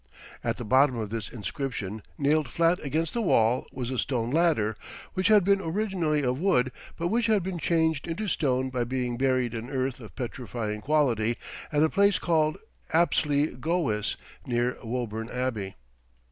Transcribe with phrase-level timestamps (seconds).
[0.43, 4.75] At the bottom of this inscription, nailed flat against the wall, was a stone ladder,
[5.13, 9.15] which had been originally of wood, but which had been changed into stone by being
[9.15, 11.37] buried in earth of petrifying quality
[11.71, 12.57] at a place called
[12.91, 15.75] Apsley Gowis, near Woburn Abbey.